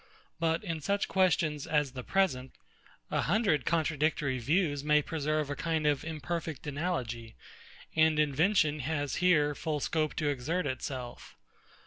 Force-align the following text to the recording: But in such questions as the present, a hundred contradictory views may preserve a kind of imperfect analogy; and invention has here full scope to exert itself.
But 0.39 0.63
in 0.63 0.81
such 0.81 1.07
questions 1.07 1.67
as 1.67 1.91
the 1.91 2.01
present, 2.03 2.53
a 3.11 3.21
hundred 3.21 3.67
contradictory 3.67 4.39
views 4.39 4.83
may 4.83 5.03
preserve 5.03 5.51
a 5.51 5.55
kind 5.55 5.85
of 5.85 6.03
imperfect 6.03 6.65
analogy; 6.65 7.35
and 7.95 8.17
invention 8.17 8.79
has 8.79 9.17
here 9.17 9.53
full 9.53 9.79
scope 9.79 10.15
to 10.15 10.27
exert 10.29 10.65
itself. 10.65 11.35